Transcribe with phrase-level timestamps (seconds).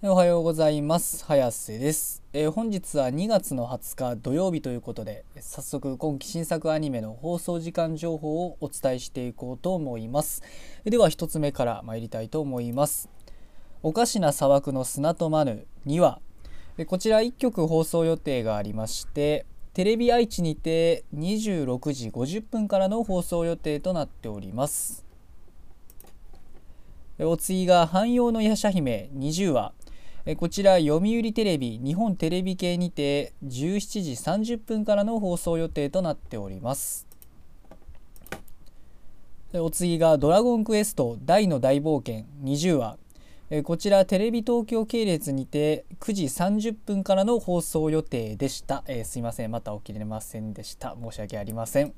[0.00, 1.24] おはようございます。
[1.24, 10.44] 早瀬です、えー、本日は2月の20日土曜日ということで早速今期新作アニメの放送時間情報をお伝えしていこうと思います。
[10.84, 13.10] では1つ目から参りたいと思います。
[13.82, 16.20] おかしな砂漠の砂とマヌ2話。
[16.86, 25.08] こちら1曲放送予定がありましてテレビ愛知にて26時50分からの放送予定となっております。
[27.20, 29.72] お次が汎用の夜叉姫20話。
[30.36, 34.12] こちら読売テレビ日本テレビ系にて17時
[34.56, 37.06] 30分からの放送予定となっております。
[39.54, 42.98] お次が「ドラゴンクエスト大の大冒険20話」
[43.64, 49.50] こちらテレビ東京系列にて9時30分からの放送予定でした、えー、すいません。
[49.50, 50.94] また起きれませんでした。
[51.02, 51.94] 申し訳ありません。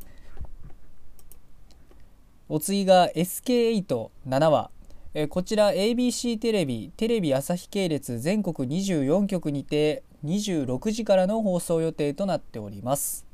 [2.48, 4.70] お次が SK87 話。
[5.12, 13.26] えこちら ABC テレビテレビ朝日系列全国24局にて26時からの放送予定となっております。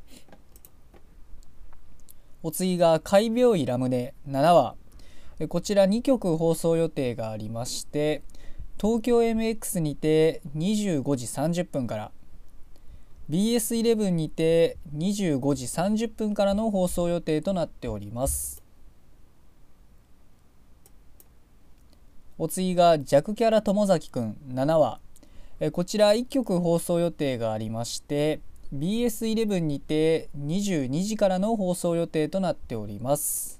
[2.42, 4.74] お次が海病医ラムネ7話。
[5.48, 8.22] こちら2局放送予定がありまして
[8.80, 12.10] 東京 MX にて25時30分から。
[13.28, 18.65] BS11 にて25時30分からの放送予定となっております。
[22.38, 25.00] お次が弱キャラ友崎くん7話。
[25.58, 28.40] えこちら1曲放送予定がありまして
[28.74, 33.58] BS11 にて22時からの放送予定となっております。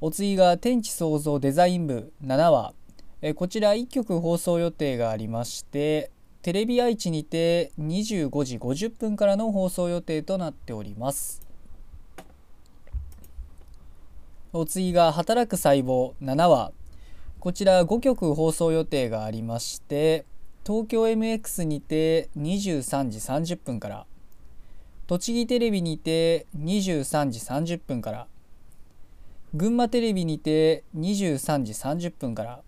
[0.00, 2.74] お次が天地創造デザイン部7話。
[3.20, 6.12] えこちら1曲放送予定がありまして
[6.42, 11.43] テレビ愛知にて25時50分からの放送予定となっております。
[14.56, 16.70] お次が働く細胞7話
[17.40, 20.26] こちら5曲放送予定がありまして
[20.64, 24.06] 東京 MX にて23時30分から
[25.08, 28.28] 栃木テレビにて23時30分から
[29.54, 32.60] 群馬テレビにて23時30分から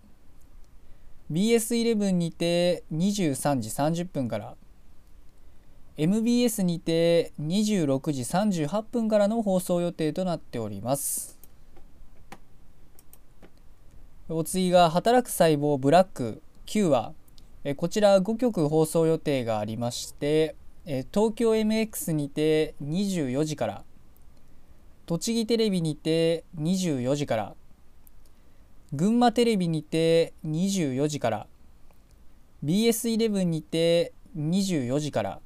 [1.31, 4.55] BS11 にて23時30分から
[5.95, 11.36] MBS にて26時38分からの放送予定となっております。
[14.29, 16.41] お次が働く細胞ブラック。
[16.65, 17.13] 9話。
[17.63, 20.55] えこちら5曲放送予定がありまして
[20.85, 23.83] え東京 MX にて24時から。
[25.05, 27.55] 栃木テレビにて24時から。
[28.91, 31.47] 群馬テレビにて24時から。
[32.65, 35.39] BS11 にて24時から。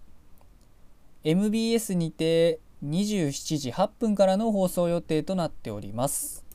[1.23, 6.50] MBS にて27時8分からの放送予定となっております。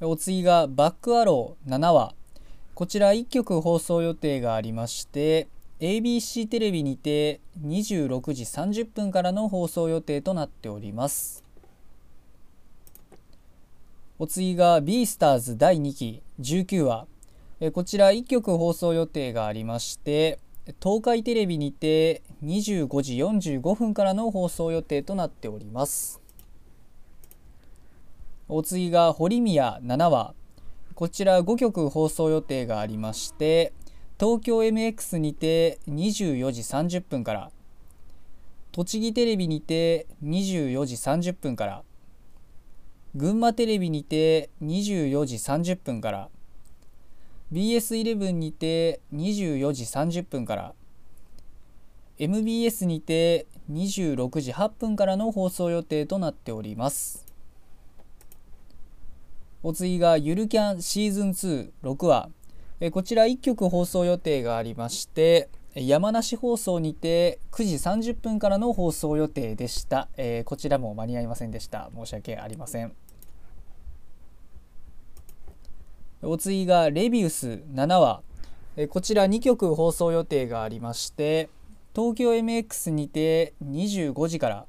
[0.00, 2.14] お次がバックアロー7話。
[2.76, 5.48] こちら1曲放送予定がありまして
[5.80, 11.42] ABC テレビにて26時30分からの放送予定となっております。
[14.20, 17.08] お次がビースターズ第2期19話。
[17.72, 20.38] こちら1曲放送予定がありまして
[20.80, 26.20] 東海テレビにて25時45分からの放送予定となっております。
[28.50, 30.32] お次が堀宮7話
[30.94, 33.74] こちら5曲放送予定がありまして
[34.18, 37.50] 東京 MX にて24時30分から
[38.72, 41.82] 栃木テレビにて24時30分から
[43.14, 46.30] 群馬テレビにて24時30分から
[47.52, 50.74] BS11 にて24時30分から
[52.18, 57.27] MBS にて26時8分からの放送予定となっております。
[59.60, 62.30] お次がゆるキャンシーズン26話。
[62.78, 67.74] えこちら1曲放送予定がありまして山梨放送にて9時
[68.12, 71.90] 30分からの放送予定でした、えー、こちらも間に合いませんでした。
[71.92, 72.92] 申し訳ありません。
[76.22, 78.22] お次がレビウス7話。
[78.76, 81.48] えこちら2曲放送予定がありまして
[81.96, 84.66] 東京 MX にて25時から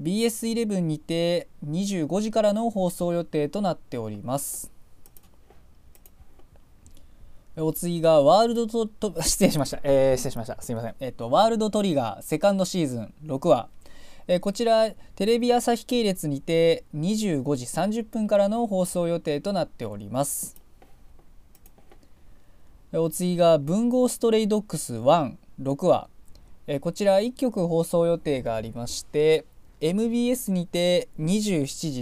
[0.00, 4.72] BS11 にて25時からの放送予定となっております。
[7.56, 10.60] お次がワールドとと 失礼しました、えー、失礼しました。
[10.62, 10.94] すいません。
[11.00, 13.68] えっ、とワールドトリガーセカンドシーズン6話。
[14.26, 20.56] えー、こちらテレビ朝日系列にて25時30分からの放送予定となっております。
[22.92, 26.08] お次が文豪ストレイドックス16話。
[26.66, 29.44] えこちら1曲放送予定がありまして
[29.80, 32.00] MBS にて27時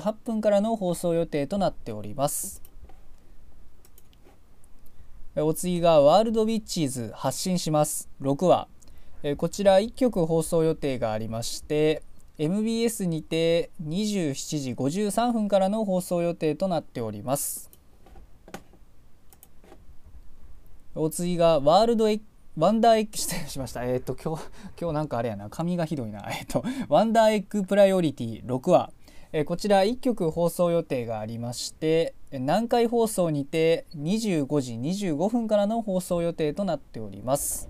[0.00, 2.60] 38分からの放送予定となっております。
[5.36, 8.08] お次がワールドビッチーズ発信します。
[8.20, 8.66] 6話。
[9.36, 12.02] こちら1曲放送予定がありまして
[12.38, 17.70] MBS にて27時53分からの放送予定となっております。
[20.96, 22.08] お次がワールド
[22.56, 23.84] ワンダーエッグ失礼しました。
[23.84, 24.44] えっ、ー、と今日
[24.80, 25.48] 今日なんかあれやな。
[25.50, 26.26] 髪がひどいな。
[26.30, 28.90] えっ、ー、とワンダーエッグプライオリティ6話。
[29.32, 37.68] えこちら1曲放送予定がありまして南海放送にて25時25分からの放送予定となっております。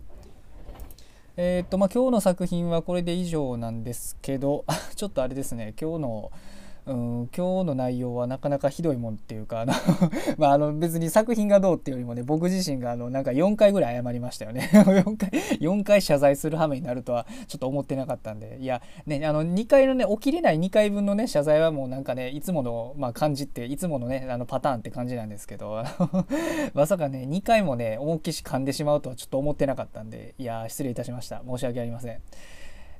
[1.36, 4.64] えー、っとまあ今日の作品はこれで以上なんですけど
[4.96, 5.74] ちょっとあれですね。
[5.78, 6.32] 今日の
[6.90, 9.72] うん今日の内容はなかなかひどいもんっていうかあの
[10.38, 14.68] まああの別に作品がどうっていうよりもね僕自身があのなんか4回ぐらい謝りましたよね。
[14.74, 18.58] 4回4回謝罪する羽目になるとはちょっと思ってなかったんで。
[18.60, 25.84] いやねあの2回のね起きれない2回分のね謝罪はもうなんかねいつもの、まあ、感じっていつものねあのパターンって感じなんですけど
[26.74, 31.40] まさかね2回もね思いっきし噛んでしまうとはちょっと思ってなかったんでいや失礼いたしました。
[31.46, 32.20] 申し訳ありません。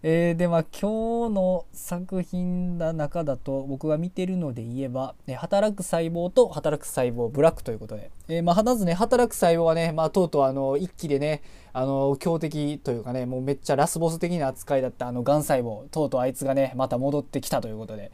[0.02, 11.42] えー、でまあ今日の作品の中だと僕が見てるので言えば、ね、働く細胞と働く細胞ブラックということで、えー、まあまずね働く細胞はね、まあ、とうとうあの一期でね
[11.74, 18.10] あの強敵というかねもうめっちゃラスボス的な扱いだったあのがん細胞とうとうあいつがねまた戻ってきたということで。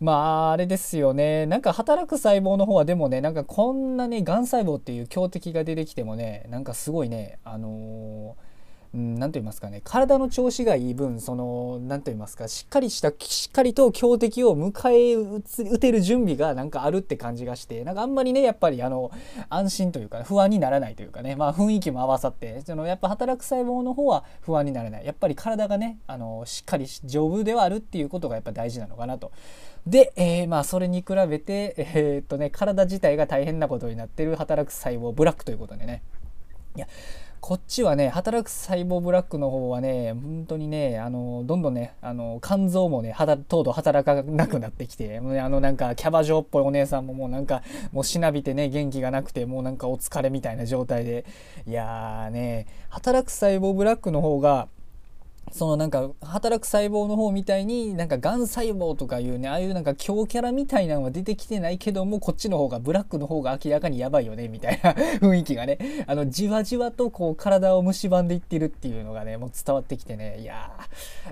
[0.00, 0.12] ま
[0.48, 8.49] ああれですよねなんか働く細胞の方はでもねなんかこんなねがん細胞っていう強敵が出てきてもねなんかすごいねあのー
[8.92, 15.14] 何と言いますかね体の調子がいい分その何と言いますかしっかりしたしっかりと強敵を迎え
[15.70, 19.12] 撃てる準備がなんかあるって感じがしてなんかあんまりねやっぱりあの
[19.48, 29.30] 安心というか不安にならないというかねまあ雰囲気も合わさってそのやっぱ働く細胞の方は不安にならないやっぱり体がねあのしっかり丈夫ではあるっていうことがやっぱ大事なのかなと。
[29.86, 36.02] で、えー、まあそれに比べて、えー、っとね、体自体が大変なことになってる働く細胞ブラックということでね。
[36.76, 36.86] いや
[37.40, 43.14] こっちはね働く細胞ブラックの方はね本当にねあのどんどんねあの肝臓もね
[43.48, 51.24] とうとう働かなくなってきてあのなんかキャバ嬢っぽいお姉さんももうなんかもうしなびてね元気がなくてもうなんかお疲れみたいな状態で。
[51.66, 54.68] いやーね働く細胞ブラックの方が
[55.50, 70.70] そのなんか働く細胞の方みたいになんかがん細胞とかいうねああいうなんか強キャラみたいなのは出てきてないけどもこっちの方がブラックの方が明らかにやばいよねみたいな 雰囲気がねあのじわじわとこう体を蝕んでいってるっていうのがねもう伝わってきてねいや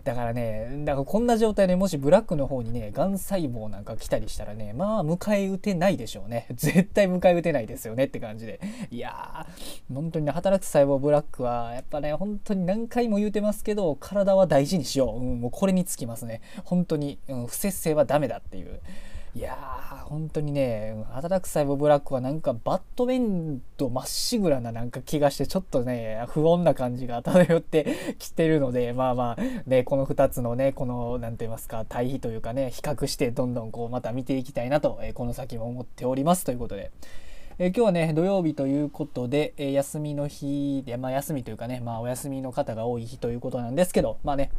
[0.04, 6.46] だからねだからこんな状態でもしブラックの方にねがん細胞なんか来たりしたらねまあ迎え撃てないでしょうね。
[6.54, 8.60] 絶対迎え撃てないですよねって感じで。
[8.90, 16.40] いやー本当にね働く細胞ブラックはやっぱね本当に何回も言うてますけど体は大事にしよう、うん、もうこれにつきますね。
[16.64, 18.80] 本当に、うん、不節制はダメだっていう。
[19.34, 27.86] いやー本当にね働く細胞ブラックはなんかバッドメンドまっしぐらななんか気がしてちょっとね不穏な感じが漂って
[28.18, 36.44] きてるのでまあまあねこの2つのねこの何て言いますか対比というかね比較してどんどんこうまた見ていきたいなと、え、この先も思っております。
[36.44, 36.90] ということで。
[37.60, 44.52] えー、今日はね土曜日ということで、えー、休みの日で、まあ、休みというかね、まあ、お休みの方が多い日ということなんですけどまあね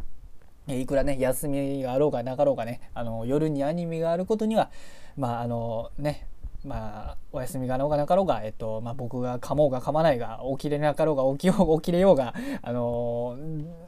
[0.68, 4.70] いくらね休みがあろうがなかろうがねあの夜にアニメがあることには
[5.16, 6.28] まああのね
[6.66, 13.38] まあ、お休みがあろうがなかろうが、えっとまあ、僕が噛もうが噛まないが起きれなかろうが起きよう 起きれようが、あの、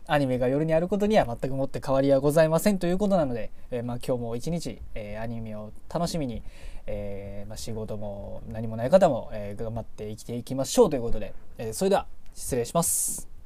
[0.08, 6.44] アニメが夜にあることには全くもって変わりはございませんということなので、えー、まあ、今日も一日、えー、アニメを楽しみに、
[6.92, 13.31] えまあ、仕事も何もない方も、え頑張って生きていきましょうということで、えそれでは失礼します。